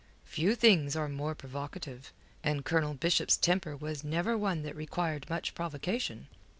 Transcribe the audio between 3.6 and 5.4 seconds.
was never one that required